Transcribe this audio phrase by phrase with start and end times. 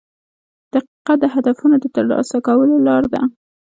[0.73, 3.21] •دقیقه د هدفونو د ترلاسه کولو لار ده.